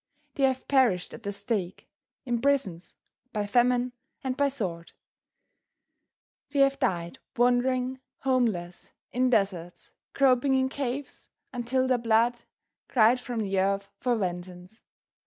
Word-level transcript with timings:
They 0.33 0.45
have 0.45 0.67
perished 0.67 1.13
at 1.13 1.21
the 1.21 1.31
stake, 1.31 1.87
in 2.25 2.41
prisons, 2.41 2.95
by 3.33 3.45
famine 3.45 3.91
and 4.23 4.35
by 4.35 4.49
sword; 4.49 4.93
they 6.49 6.61
have 6.61 6.79
died 6.79 7.19
wandering, 7.37 7.99
homeless, 8.21 8.93
in 9.11 9.29
deserts, 9.29 9.93
groping 10.13 10.55
in 10.55 10.69
caves, 10.69 11.29
until 11.53 11.85
their 11.85 11.99
blood 11.99 12.41
cried 12.87 13.19
from 13.19 13.41
the 13.41 13.59
earth 13.59 13.89
for 13.99 14.15
vengeance. 14.15 14.81